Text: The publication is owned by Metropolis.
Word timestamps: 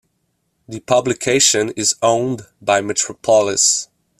The 0.67 0.79
publication 0.79 1.69
is 1.75 1.93
owned 2.01 2.47
by 2.59 2.81
Metropolis. 2.81 3.87